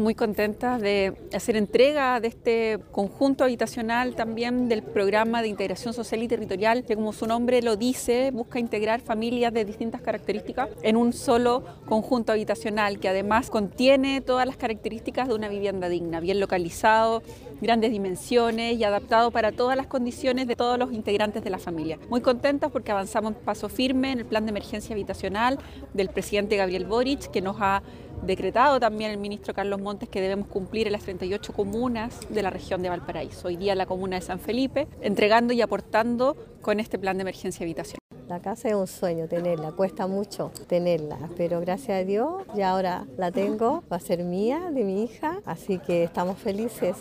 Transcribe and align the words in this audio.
Muy 0.00 0.14
contenta 0.14 0.78
de 0.78 1.12
hacer 1.34 1.56
entrega 1.56 2.20
de 2.20 2.28
este 2.28 2.78
conjunto 2.90 3.44
habitacional 3.44 4.14
también 4.14 4.66
del 4.66 4.82
programa 4.82 5.42
de 5.42 5.48
integración 5.48 5.92
social 5.92 6.22
y 6.22 6.28
territorial, 6.28 6.84
que 6.86 6.94
como 6.94 7.12
su 7.12 7.26
nombre 7.26 7.60
lo 7.60 7.76
dice, 7.76 8.30
busca 8.30 8.58
integrar 8.58 9.02
familias 9.02 9.52
de 9.52 9.66
distintas 9.66 10.00
características 10.00 10.70
en 10.82 10.96
un 10.96 11.12
solo 11.12 11.64
conjunto 11.84 12.32
habitacional 12.32 12.98
que 12.98 13.10
además 13.10 13.50
contiene 13.50 14.22
todas 14.22 14.46
las 14.46 14.56
características 14.56 15.28
de 15.28 15.34
una 15.34 15.50
vivienda 15.50 15.90
digna, 15.90 16.18
bien 16.18 16.40
localizado, 16.40 17.22
grandes 17.60 17.90
dimensiones 17.90 18.78
y 18.78 18.84
adaptado 18.84 19.30
para 19.30 19.52
todas 19.52 19.76
las 19.76 19.86
condiciones 19.86 20.46
de 20.46 20.56
todos 20.56 20.78
los 20.78 20.94
integrantes 20.94 21.44
de 21.44 21.50
la 21.50 21.58
familia. 21.58 21.98
Muy 22.08 22.22
contentas 22.22 22.70
porque 22.70 22.90
avanzamos 22.90 23.34
paso 23.34 23.68
firme 23.68 24.12
en 24.12 24.20
el 24.20 24.24
plan 24.24 24.46
de 24.46 24.50
emergencia 24.50 24.94
habitacional 24.94 25.58
del 25.92 26.08
presidente 26.08 26.56
Gabriel 26.56 26.86
Boric, 26.86 27.30
que 27.30 27.42
nos 27.42 27.56
ha 27.60 27.82
decretado 28.22 28.78
también 28.80 29.10
el 29.10 29.18
ministro 29.18 29.54
Carlos 29.54 29.80
Montes 29.80 30.08
que 30.08 30.20
debemos 30.20 30.46
cumplir 30.48 30.86
en 30.86 30.92
las 30.92 31.02
38 31.02 31.52
comunas 31.52 32.18
de 32.28 32.42
la 32.42 32.50
región 32.50 32.82
de 32.82 32.88
Valparaíso. 32.88 33.48
Hoy 33.48 33.56
día 33.56 33.74
la 33.74 33.86
comuna 33.86 34.16
de 34.16 34.22
San 34.22 34.38
Felipe, 34.38 34.88
entregando 35.00 35.52
y 35.52 35.62
aportando 35.62 36.36
con 36.60 36.80
este 36.80 36.98
plan 36.98 37.16
de 37.16 37.22
emergencia 37.22 37.64
habitacional. 37.64 38.00
La 38.28 38.38
casa 38.38 38.68
es 38.68 38.74
un 38.74 38.86
sueño 38.86 39.26
tenerla, 39.26 39.72
cuesta 39.72 40.06
mucho 40.06 40.52
tenerla, 40.68 41.18
pero 41.36 41.60
gracias 41.60 42.02
a 42.02 42.04
Dios 42.04 42.44
ya 42.54 42.70
ahora 42.70 43.04
la 43.16 43.32
tengo, 43.32 43.82
va 43.90 43.96
a 43.96 44.00
ser 44.00 44.22
mía, 44.22 44.70
de 44.72 44.84
mi 44.84 45.02
hija, 45.02 45.40
así 45.44 45.78
que 45.78 46.04
estamos 46.04 46.38
felices, 46.38 46.96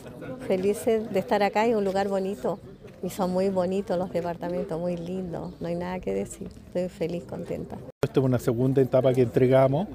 felices 0.48 1.12
de 1.12 1.20
estar 1.20 1.44
acá 1.44 1.68
en 1.68 1.76
un 1.76 1.86
lugar 1.86 2.08
bonito. 2.08 2.60
Y 3.04 3.12
son 3.12 3.32
muy 3.32 3.50
bonitos 3.50 3.98
los 3.98 4.12
departamentos, 4.12 4.78
muy 4.80 4.98
lindos, 4.98 5.54
no 5.62 5.68
hay 5.68 5.76
nada 5.76 6.00
que 6.00 6.14
decir, 6.14 6.50
estoy 6.66 6.90
feliz, 6.90 7.24
contenta. 7.24 7.78
Esta 8.04 8.20
es 8.20 8.26
una 8.26 8.40
segunda 8.40 8.82
etapa 8.82 9.14
que 9.14 9.22
entregamos 9.22 9.88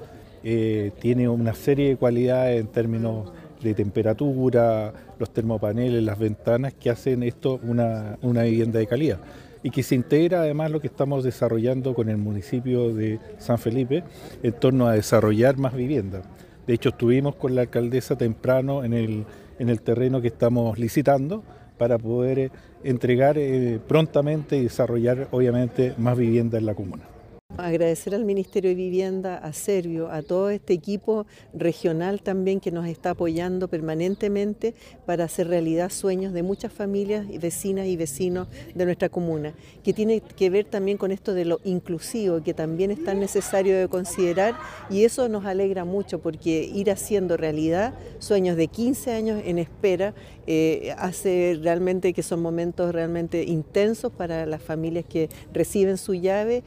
eh, 0.44 0.92
tiene 1.00 1.26
una 1.26 1.54
serie 1.54 1.88
de 1.88 1.96
cualidades 1.96 2.60
en 2.60 2.66
términos 2.66 3.32
de 3.62 3.72
temperatura, 3.72 4.92
los 5.18 5.32
termopaneles, 5.32 6.02
las 6.02 6.18
ventanas, 6.18 6.74
que 6.74 6.90
hacen 6.90 7.22
esto 7.22 7.58
una, 7.62 8.18
vivienda 8.20 8.78
de 8.78 8.86
calidad 8.86 9.18
y 9.62 9.70
que 9.70 9.82
se 9.82 9.94
integra 9.94 10.40
además 10.40 10.70
lo 10.70 10.82
que 10.82 10.88
estamos 10.88 11.24
desarrollando 11.24 11.94
con 11.94 12.10
el 12.10 12.18
municipio 12.18 12.94
de 12.94 13.18
San 13.38 13.56
Felipe 13.56 14.04
en 14.42 14.52
torno 14.52 14.86
a 14.86 14.92
desarrollar 14.92 15.56
más 15.56 15.74
viviendas. 15.74 16.26
De 16.66 16.74
hecho, 16.74 16.90
estuvimos 16.90 17.36
con 17.36 17.54
la 17.54 17.62
alcaldesa 17.62 18.16
temprano 18.16 18.84
en 18.84 18.92
el, 18.92 19.24
en 19.58 19.70
el 19.70 19.80
terreno 19.80 20.20
que 20.20 20.28
estamos 20.28 20.78
licitando 20.78 21.42
para 21.78 21.96
poder 21.96 22.38
eh, 22.38 22.50
entregar 22.84 23.38
eh, 23.38 23.80
prontamente 23.88 24.58
y 24.58 24.64
desarrollar 24.64 25.28
obviamente 25.30 25.94
más 25.96 26.18
viviendas 26.18 26.60
en 26.60 26.66
la 26.66 26.74
comuna. 26.74 27.13
Agradecer 27.56 28.16
al 28.16 28.24
Ministerio 28.24 28.70
de 28.70 28.74
Vivienda, 28.74 29.36
a 29.38 29.52
Servio, 29.52 30.10
a 30.10 30.22
todo 30.22 30.50
este 30.50 30.72
equipo 30.72 31.24
regional 31.52 32.20
también 32.20 32.58
que 32.58 32.72
nos 32.72 32.84
está 32.88 33.10
apoyando 33.10 33.68
permanentemente 33.68 34.74
para 35.06 35.24
hacer 35.24 35.46
realidad 35.46 35.90
sueños 35.90 36.32
de 36.32 36.42
muchas 36.42 36.72
familias, 36.72 37.26
vecinas 37.40 37.86
y 37.86 37.96
vecinos 37.96 38.48
de 38.74 38.84
nuestra 38.84 39.08
comuna, 39.08 39.54
que 39.84 39.92
tiene 39.92 40.20
que 40.20 40.50
ver 40.50 40.64
también 40.64 40.98
con 40.98 41.12
esto 41.12 41.32
de 41.32 41.44
lo 41.44 41.60
inclusivo, 41.62 42.42
que 42.42 42.54
también 42.54 42.90
es 42.90 43.04
tan 43.04 43.20
necesario 43.20 43.78
de 43.78 43.86
considerar 43.86 44.56
y 44.90 45.04
eso 45.04 45.28
nos 45.28 45.44
alegra 45.44 45.84
mucho 45.84 46.18
porque 46.18 46.64
ir 46.64 46.90
haciendo 46.90 47.36
realidad 47.36 47.94
sueños 48.18 48.56
de 48.56 48.66
15 48.66 49.12
años 49.12 49.42
en 49.44 49.60
espera 49.60 50.12
eh, 50.46 50.94
hace 50.98 51.58
realmente 51.62 52.12
que 52.12 52.22
son 52.22 52.42
momentos 52.42 52.92
realmente 52.92 53.44
intensos 53.44 54.12
para 54.12 54.44
las 54.44 54.62
familias 54.62 55.06
que 55.08 55.30
reciben 55.54 55.96
su 55.96 56.14
llave. 56.14 56.62